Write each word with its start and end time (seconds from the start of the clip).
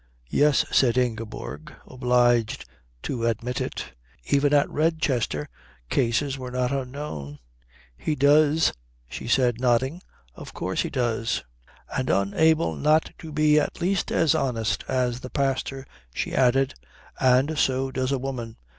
"Yes," 0.31 0.65
said 0.71 0.97
Ingeborg, 0.97 1.75
obliged 1.85 2.65
to 3.03 3.27
admit 3.27 3.61
it; 3.61 3.93
even 4.25 4.51
at 4.51 4.67
Redchester 4.67 5.45
cases 5.91 6.39
were 6.39 6.49
not 6.49 6.71
unknown. 6.71 7.37
"He 7.95 8.15
does," 8.15 8.73
she 9.07 9.27
said, 9.27 9.61
nodding. 9.61 10.01
"Of 10.33 10.55
course 10.55 10.81
he 10.81 10.89
does." 10.89 11.43
And 11.95 12.09
unable 12.09 12.75
not 12.75 13.11
to 13.19 13.31
be 13.31 13.59
at 13.59 13.79
least 13.79 14.11
as 14.11 14.33
honest 14.33 14.83
as 14.87 15.19
the 15.19 15.29
pastor 15.29 15.85
she 16.15 16.33
added: 16.33 16.73
"And 17.19 17.55
so 17.59 17.91
does 17.91 18.11
a 18.11 18.17
woman." 18.17 18.57